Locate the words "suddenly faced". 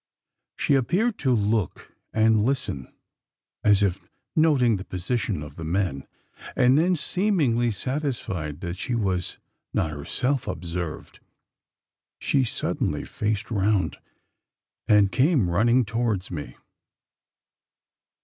12.43-13.51